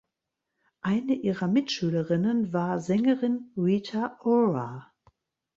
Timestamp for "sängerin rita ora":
2.79-4.91